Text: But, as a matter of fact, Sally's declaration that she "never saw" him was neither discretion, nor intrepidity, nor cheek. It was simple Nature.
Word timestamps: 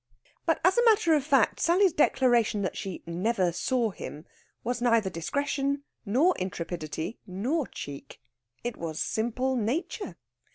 But, 0.47 0.59
as 0.63 0.79
a 0.79 0.85
matter 0.85 1.13
of 1.13 1.23
fact, 1.23 1.59
Sally's 1.59 1.93
declaration 1.93 2.63
that 2.63 2.75
she 2.75 3.03
"never 3.05 3.51
saw" 3.51 3.91
him 3.91 4.25
was 4.63 4.81
neither 4.81 5.11
discretion, 5.11 5.83
nor 6.07 6.35
intrepidity, 6.39 7.19
nor 7.27 7.67
cheek. 7.67 8.19
It 8.63 8.77
was 8.77 8.99
simple 8.99 9.55
Nature. 9.55 10.15